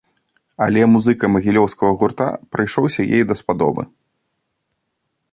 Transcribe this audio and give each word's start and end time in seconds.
Але 0.65 0.81
музыка 0.93 1.25
магілёўскага 1.33 1.91
гурта 1.99 2.25
прыйшлася 2.55 3.01
ёй 3.15 3.23
даспадобы. 3.33 3.85